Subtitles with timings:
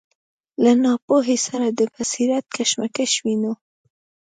[0.63, 3.53] له ناپوهۍ سره د بصیرت کشمکش وینو.